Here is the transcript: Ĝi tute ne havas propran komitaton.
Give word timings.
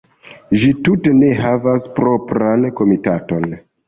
Ĝi 0.61 0.69
tute 0.87 1.11
ne 1.17 1.29
havas 1.41 1.85
propran 1.99 2.65
komitaton. 2.81 3.47